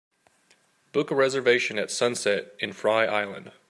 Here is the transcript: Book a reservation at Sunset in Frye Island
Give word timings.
Book 0.93 1.11
a 1.11 1.15
reservation 1.15 1.77
at 1.77 1.91
Sunset 1.91 2.53
in 2.57 2.73
Frye 2.73 3.05
Island 3.05 3.51